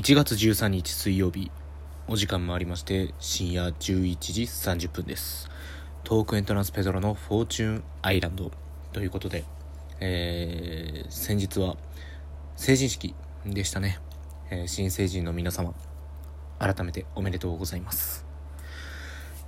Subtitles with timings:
[0.00, 1.50] 1月13日水曜日
[2.08, 5.50] お時間もありまして深夜11時30分です。
[6.04, 8.50] トークエントランスペドロのフォーチュンアイランド
[8.94, 9.44] ということで、
[10.00, 11.76] えー、先日は
[12.56, 13.98] 成人式でしたね、
[14.50, 15.74] えー、新成人の皆様
[16.58, 18.24] 改めておめでとうございます。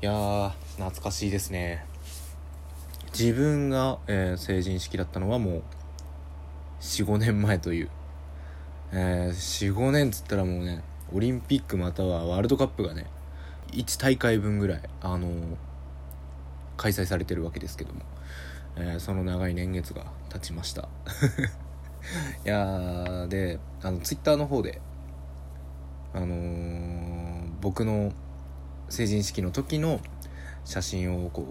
[0.03, 1.87] いやー懐かしいですね。
[3.19, 5.63] 自分が、えー、成人式だったのはもう
[6.83, 7.91] 45年前という
[8.95, 10.83] えー、45年っつったらもうね
[11.15, 13.07] オリンピックまたはワールドカップがね
[13.73, 15.31] 1大会分ぐらい、あのー、
[16.77, 18.03] 開催されてるわけですけども、
[18.77, 20.89] えー、その長い年月が経ちました。
[22.45, 24.81] いやであのツイッターの方で
[26.13, 28.13] あのー、僕の
[28.91, 30.01] 成人式の時の
[30.65, 31.47] 写真をこ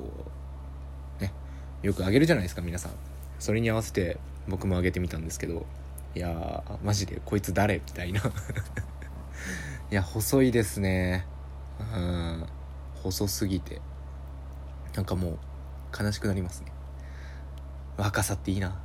[1.19, 1.33] うね
[1.81, 2.91] よくあげるじゃないですか皆さん。
[3.39, 5.65] それに合わせて僕もあげてみたんですけど
[6.13, 7.75] いやマジでこいつ誰？
[7.75, 8.21] みたいな。
[9.91, 11.25] いや細いですね。
[11.79, 12.45] うん。
[13.03, 13.81] 細すぎて。
[14.95, 15.37] なんかもう
[15.97, 16.71] 悲しくなりますね。
[17.97, 18.79] 若さっていいな。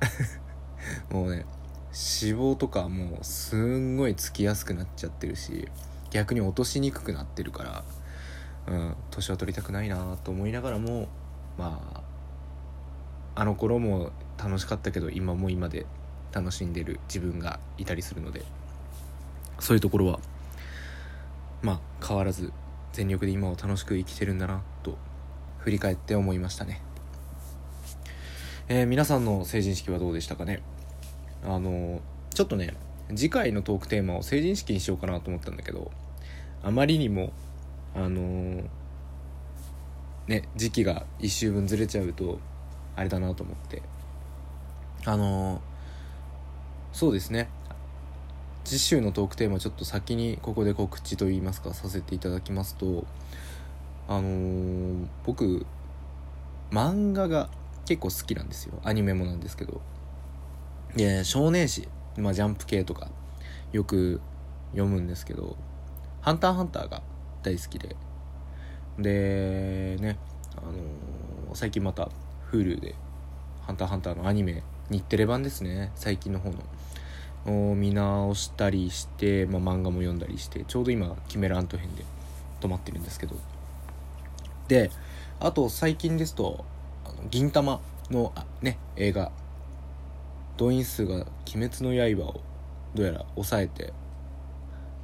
[1.10, 1.44] もうね
[1.90, 5.68] 脂肪とかもうすんごいつきやすくなっちゃってるし
[6.10, 7.84] 逆に落としにくくなってるから
[8.68, 11.08] うん年は取りたくないなと思いながらも
[11.58, 15.86] まああの頃も楽しかったけど今も今で
[16.32, 18.42] 楽しんでる自分がいたりするので
[19.58, 20.20] そういうところは
[21.62, 22.52] まあ変わらず
[22.92, 24.96] 全力で今を楽しく生きてるんだなと
[25.58, 26.80] 振り返って思いましたね。
[28.68, 30.62] えー、皆さんの成人式はどうでしたかね？
[31.44, 32.00] あの
[32.32, 32.74] ちょっとね
[33.08, 35.90] 次回のトークテーマを成人式にしようかなと思ったんだけど
[36.62, 37.32] あまりにも
[37.94, 38.62] あの
[40.26, 42.38] ね時期が1週分ずれちゃうと
[42.96, 43.82] あれだなと思って。
[45.06, 45.62] あの
[46.92, 47.48] そうですね。
[48.64, 53.06] 次週のトークテーマちょっと先にここで告知といいますかさせていただきますと
[54.06, 55.66] あのー、僕
[56.70, 57.48] 漫画が
[57.86, 58.78] 結構好きなんですよ。
[58.84, 59.80] アニメもなんですけど。
[60.94, 63.08] で少年誌、まあ、ジャンプ系とか
[63.72, 64.20] よく
[64.72, 65.56] 読むんですけど
[66.20, 67.02] 「ハンターハンター」が
[67.42, 67.96] 大好きで。
[68.98, 70.18] でね
[70.56, 72.10] あのー、最近また
[72.52, 72.94] Hulu で
[73.62, 75.92] 「ハンターハンター」のアニメ日テレ版ですね。
[75.94, 76.56] 最近の方の。
[77.74, 82.04] 見直したりして、まあ、漫画も読んだりしてちょうど今キメラント編で
[82.60, 83.36] 止まってるんですけど。
[84.68, 84.90] で
[85.40, 86.66] あと最近ですと
[87.04, 87.80] 「あの銀魂」
[88.10, 89.32] のね映画。
[90.58, 91.14] 動員数が
[91.54, 92.40] 「鬼滅の刃」を
[92.94, 93.94] どうやら抑えて、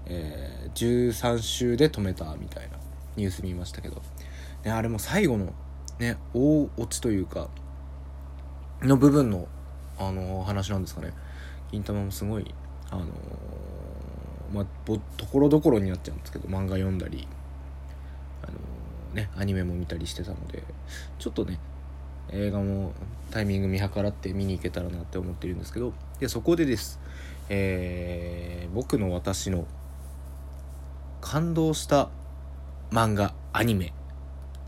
[0.04, 2.76] えー、13週で止めたみたいな
[3.16, 4.02] ニュース見ましたけど、
[4.64, 5.54] ね、あれも最後の
[5.98, 7.48] ね大オチというか
[8.82, 9.48] の部分の
[9.98, 11.12] あの話なんですかね。
[11.70, 12.54] 銀魂もすごい
[12.90, 13.06] あの
[14.52, 14.66] まあ
[15.16, 17.26] ところどころになっちゃうんですけど漫画読んだり
[18.42, 18.54] あの
[19.14, 20.62] ねアニメも見たりしてたので
[21.18, 21.58] ちょっとね
[22.30, 22.92] 映画も
[23.30, 27.00] タイミング見計らって見に行けたらなって思ってるんですけどでそこでです。
[27.48, 29.66] えー、僕の私の
[31.20, 32.08] 感動した
[32.90, 33.92] 漫画アニメ。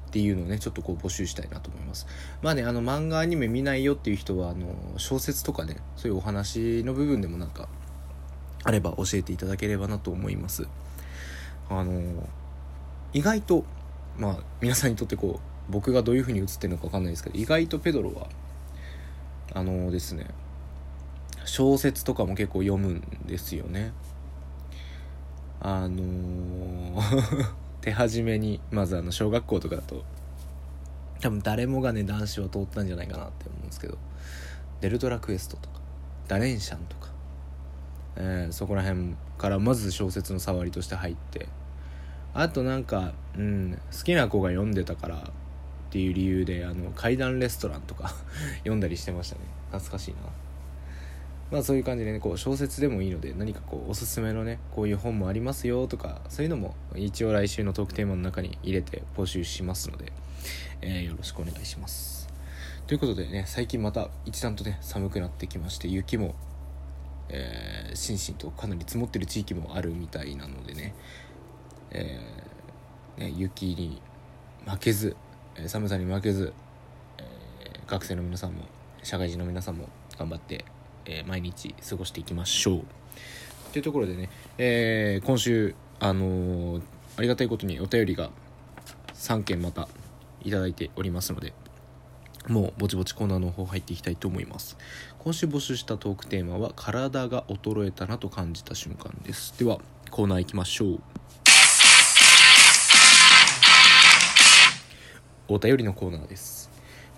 [0.08, 2.06] っていうのをねちょっとこう募集したいなと思います。
[2.42, 7.68] まあねあの漫画アニメ見ないよっていう人はあの小説とかねそういうお話の部分でもなんか
[8.64, 10.66] あれば教えていただければなと思います。
[11.68, 12.26] あの
[13.12, 13.64] 意外と
[14.16, 18.28] まあ皆さんにとってこう僕がどういう風に映ってるのか分かんないですけど意外とペドロは
[19.52, 20.26] あのですね
[21.44, 23.92] 小説とかも結構読むんですよね。
[25.60, 30.04] あのー手始めにまずあの小学校とかだと
[31.20, 33.98] 多分誰もがね男子を通ったんじゃないかなって思うんですけど
[34.80, 35.80] デルトラクエストとか
[36.28, 37.08] ダレンシャンとか、
[38.16, 41.48] えー、そこら辺からまず小説の触りとして入って
[42.34, 48.12] あとなんか、うん、好きな子が読んでたからっていう理由であの階段レストランとか
[48.58, 49.40] 読んだりしてましたね。
[49.70, 50.18] 懐かしいな。
[51.50, 60.12] まあそういう感じでねこう小説でもいいので何かこうおすすめのねこういう本もありますよとかそういうのも一応来週のトークテーマの中に入れて募集しますので、
[60.82, 62.28] えー、よろしくお願いします。
[62.86, 66.34] ということでね最近また一段とね寒くなってきまして雪も
[67.30, 70.94] えー、しんしんとかなり積もってる地域もあるみたいなのでね,、
[71.90, 74.00] えー、ね雪に
[74.66, 75.16] 負けず
[75.66, 76.52] 寒さに負けず、
[77.18, 78.64] えー、学生の皆さんも
[79.02, 80.64] 社会人の皆さんも頑張って
[81.08, 82.82] えー、毎日過ごしていきましょう。
[83.72, 86.82] というところでね、えー、今週、あのー、
[87.16, 88.30] ありがたいことにお便りが
[89.14, 89.88] 3件また
[90.44, 91.52] いただいておりますので、
[92.46, 94.76] もうぼちぼちコーナーの方入っていきたいと思います。
[95.18, 99.58] 今週募集したトークテーマは体が衰えたなと感じた瞬間です。
[99.58, 99.80] では
[100.10, 101.00] コーナー行きましょう。
[105.48, 106.70] お便りのコーナーです。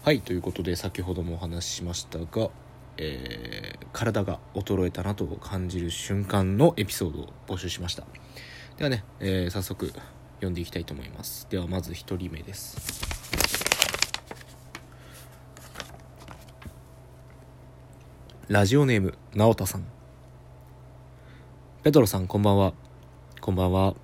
[0.02, 2.50] はいということで先ほどもお話ししましたが、
[2.96, 8.04] えー、体が衰えたなと感じる瞬間のエピソードを募集しました
[8.76, 9.92] ではね、えー、早速
[10.36, 13.10] 読んでいきたいと思いますではまず1人目です
[18.50, 19.84] ラジオネーム、直太さん。
[21.84, 22.72] ペトロさん、こんばんは。
[23.40, 23.94] こんばんは。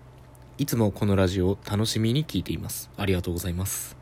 [0.56, 2.88] いつもこのラジオを楽しみに聞いています。
[2.96, 3.96] ありがとうございます。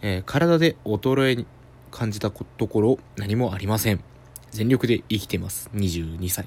[0.00, 1.46] えー、体で衰え
[1.92, 4.02] 感じたところ、何もありません。
[4.50, 5.70] 全力で生きてます。
[5.74, 6.46] 22歳。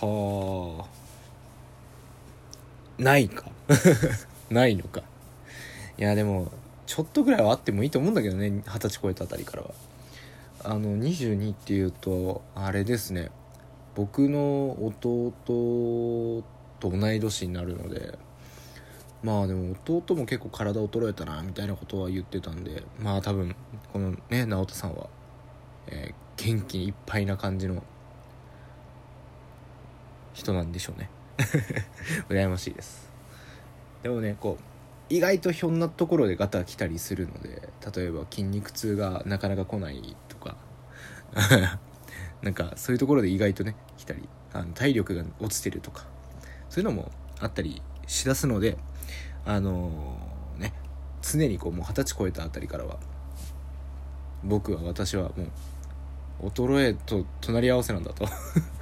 [0.00, 0.86] は
[2.98, 3.02] あ。
[3.02, 3.50] ないか。
[4.48, 5.02] ないのか。
[5.98, 6.50] いや、でも、
[6.86, 9.74] ちょっとぐらいはあってもいいと思うんだけどね、二十歳超えたあたりからは。
[10.68, 13.30] あの22っていうとあれですね
[13.94, 18.18] 僕の弟と同い年になるので
[19.26, 23.56] まあでも弟も結構体衰えたなみたいなことは言ってたんでまあ多分
[23.92, 25.08] このね直人さんは、
[25.88, 27.82] えー、元気いっぱいな感じの
[30.32, 31.10] 人なんでしょうね。
[32.30, 33.10] 羨ましいです。
[34.04, 34.64] でもねこう
[35.12, 40.56] 意外とひょんなところでガタ来たりするので例えば筋肉痛がなかなか来ないとか
[42.42, 46.04] なんかそういうところで意外とね来たりあの体力が落ちてるとか
[46.68, 48.78] そういうのもあったりしだすので
[49.46, 50.72] あのー、ね
[51.22, 52.98] 常にこうもう二十歳超えたあたりからは
[54.44, 55.44] 僕は私はも
[56.42, 58.26] う衰えと隣り合わせなんだと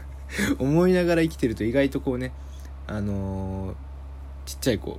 [0.59, 2.33] 思いながら生きてると意外とこうね
[2.87, 3.75] あのー、
[4.47, 4.99] ちっちゃいこ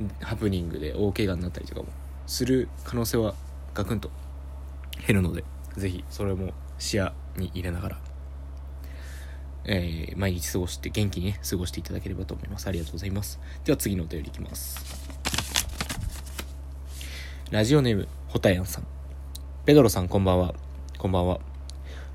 [0.00, 1.88] うハプニングで大怪我になったりとかも
[2.26, 3.34] する可能性は
[3.74, 4.10] ガクンと
[5.06, 5.44] 減るので
[5.76, 7.98] 是非それも視野に入れながら、
[9.64, 12.66] えー、毎日過ごして元気にね、過ごしていただければと思います。
[12.66, 13.40] ありがとうございます。
[13.64, 14.78] では次のお便りいきます。
[17.50, 18.86] ラジオネーム、ホタヤンさん。
[19.66, 20.54] ペドロさんこんばんは。
[20.98, 21.40] こんばんは。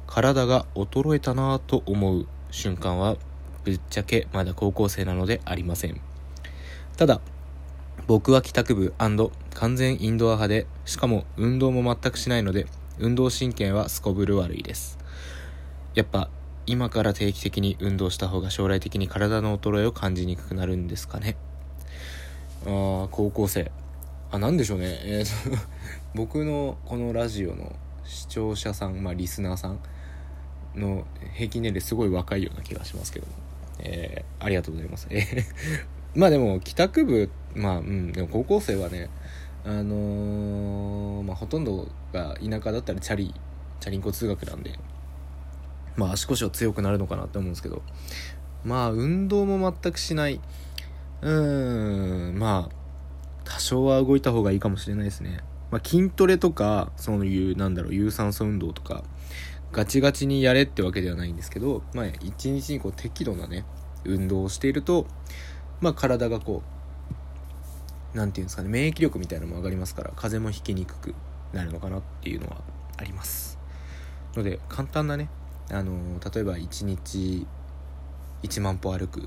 [0.08, 3.18] 体が衰えたなぁと思う瞬間は、
[3.64, 6.00] ぶっちゃけまだ高校生なのでありません。
[6.98, 7.22] ただ、
[8.08, 12.68] 僕は帰宅部完全インドア派で、しかも運動も全くしないので、
[12.98, 14.98] 運動神経はすこぶる悪いです
[15.96, 16.30] やっぱ
[16.68, 21.38] 今から定期的に運動した方が将来的に体の衰えを感じにくくなるんですかね。
[22.66, 23.72] ああ高校生。
[24.32, 24.86] あなんでしょうね。
[25.04, 25.58] えー、
[26.16, 29.80] 僕のこのラジオの視聴者さんまあリスナーさん
[30.76, 33.34] の平均年齢すごい若いような気がしますけども、
[33.80, 35.06] えー、ありがとうございます。
[35.12, 35.44] えー、
[36.20, 39.10] まあでも帰宅部まあうんでも高校生はね
[39.64, 43.34] あのー、まあ、ほとんどが田舎だったらチャリ
[43.80, 44.80] チャリンコ通学なんで
[45.96, 47.82] まあ足腰は強くなるのかなって思うんですけど。
[48.66, 50.42] まあ運動も全くしない。
[51.22, 52.76] うーんまあ
[53.46, 55.40] 多少は動いた方がいいかもしれないですね、
[55.72, 59.04] まあ、筋トレとかそういうなんだろう有酸素運動とか
[59.72, 63.66] ガチガチにやれってわけではないんですけどまあ一日にこう適度なね
[64.04, 65.06] 運動をしていると
[65.80, 66.64] まあ体がこ
[68.14, 71.16] う何て言うんですかね免疫力みたいなのも上がりますから風邪もひきにくく
[71.54, 72.58] なるのかなっていうのは
[72.98, 73.58] あります。
[74.36, 75.30] ので簡単なね
[75.72, 77.48] あの例えば1日
[78.44, 79.24] 1万歩歩くっ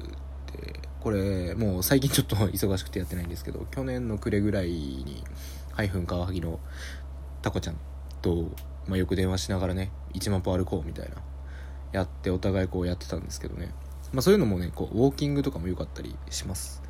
[0.47, 5.25] てこれもう最近ちょっと忙しくてやってないんですけど去年の暮れぐらいに
[5.73, 6.61] ハイフンカワハギの
[7.43, 7.77] タコちゃん
[8.23, 8.51] と、
[8.87, 11.17] まあ、よく電話しながらね1万歩歩こうみたいな
[11.93, 13.73] やってお互いこうやってたんですけどね。
[14.13, 16.83] まあそういうのもねこうウォーキングとかも良かったりします。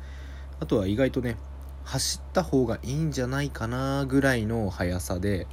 [0.59, 1.37] あとは意外とね
[1.85, 5.47] 走った方がいいんじゃないかなぐらいの速さで、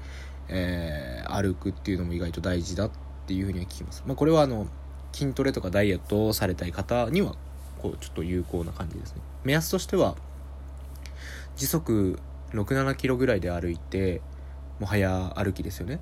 [0.48, 4.02] えー、歩くっていうのも意外と大事だってていうふうには聞きます。
[4.06, 4.66] まあ、これはあの
[5.12, 7.34] 筋トレとかダイエットをされたい方には
[7.80, 9.20] こうちょっと有効な感じですね。
[9.44, 10.16] 目安としては
[11.56, 12.18] 時速
[12.52, 14.20] 67キロぐらいで歩いて
[14.78, 16.00] もう早歩きですよね。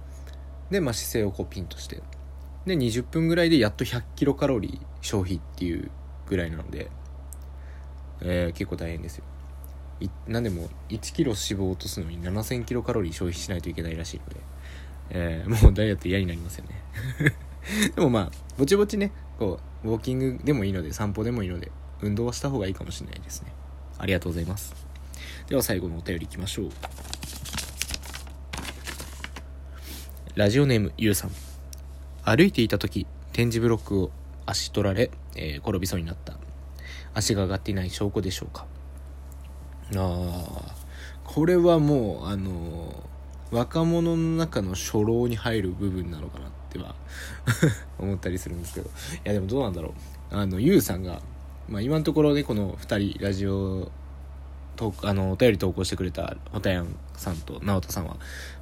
[0.71, 2.02] で、まあ、姿勢をこうピンとして
[2.66, 5.90] で20分ぐらいでやっと100キロカロリー消費っていう
[6.26, 6.90] ぐらいなので、
[8.23, 9.25] えー、結構大変ですよ。
[10.26, 14.37] 何でも1キロ脂肪を落とすのに7000キロカロリー消費しないといけないらしいので、
[15.11, 16.82] えー、もうダイエット嫌になりますよね。
[17.94, 21.70] でもまあぼちぼちねこうウォーキングでもいいので散歩でもいいので
[22.02, 23.52] 運動はした方がいいかもしれないですね。
[23.99, 24.75] ありがとうございます。
[25.49, 26.70] では最後のお便りいきましょう。
[30.34, 31.30] ラジオネームゆうさん。
[32.25, 34.11] 歩いていた時点字ブロックを
[34.46, 36.34] 足取られ、えー、転びそうになった。
[37.14, 38.66] 足が上がっていない証拠でしょうか。
[39.96, 40.75] ああ
[41.25, 43.03] これはもうあの
[43.54, 46.94] 若者の中の初老に入る部分なのかなっては
[47.99, 48.88] 思ったりするんですけど。
[48.88, 48.90] い
[49.23, 49.94] やでもどうなんだろ
[50.32, 50.37] う。
[50.37, 51.23] あのゆうさんが、
[51.68, 53.92] まあ、今のところねこの2人ラジオ
[54.75, 58.16] とあのお便り投稿してくれたホタヤンさんと直人さんは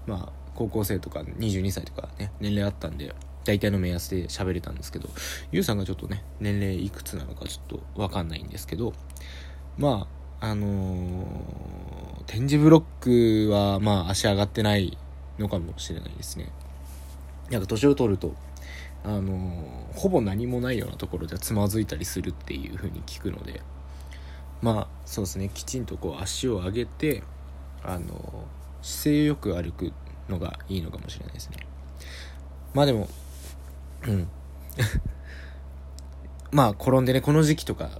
[0.07, 5.09] まあ高校生とか22歳とかね年齢あったんで大体の目安で喋れたんですけど
[5.51, 8.93] ゆうさんがちょっとね年齢いくつなのかちょっと分かんないんですけど
[9.79, 10.07] ま
[10.41, 11.23] ああのー、
[12.27, 14.97] 展示ブロックはまあ足上がってない
[15.39, 16.51] のかもしれないですね。
[17.51, 18.35] なんか年を取ると
[19.05, 23.61] あの、ほぼ何もないようなところでつまずいたりするっていう風に聞くので
[24.63, 25.51] まあそうですね。
[25.53, 27.23] きちんとこう足を上げて
[27.83, 28.47] あの、
[28.81, 29.93] 姿勢よく歩く
[30.29, 31.67] のがいいのかもしれないですね。
[32.75, 33.09] まあでも
[34.07, 34.29] うん。
[36.53, 37.91] まあ転んでねこの時期とか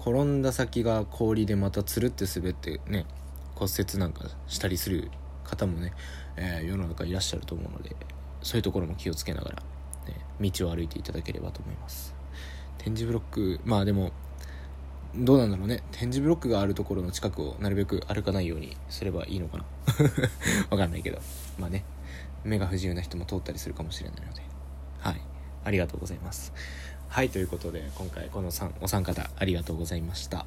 [0.00, 3.06] 転んだ先が氷でまたつるって滑ってね
[3.54, 5.10] 骨折なんかしたりする
[5.44, 5.92] 方もね、
[6.36, 7.94] えー、世の中いらっしゃると思うので
[8.42, 9.62] そういうところも気をつけながら、
[10.06, 12.14] ね、道を歩いていただければと思います。
[12.78, 14.12] 展示ブロックまあでも
[15.16, 15.82] どうなんだろうね。
[15.92, 19.64] 展示ブロックがあるところの近くをなるべく歩かないようにすればいいのかな。
[20.70, 21.20] わかんないけど。
[21.58, 21.84] まあね。
[22.42, 24.42] 目が不自由な人も通ったりするかもしれないので。
[24.98, 25.20] はい。
[25.64, 26.52] ありがとうございます。
[27.14, 30.46] はいということで今回このお三方ありがとうございました。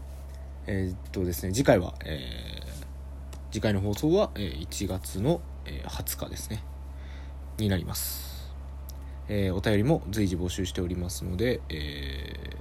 [0.65, 2.46] えー、っとですね次回は、えー、
[3.57, 6.63] 次回の放送は、え1月の、え20日ですね。
[7.57, 8.53] になります。
[9.29, 12.55] えー、お便りも随時募集しておりますので、え、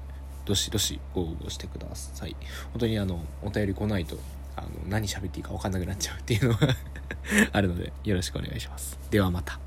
[0.46, 2.34] どしどしご応募してください。
[2.72, 4.16] 本当にあのお便り来ないと
[4.56, 6.68] あの何喋っていいか分かんなくなっちゃうっていうのが
[7.52, 8.98] あるのでよろしくお願いします。
[9.10, 9.65] ではまた。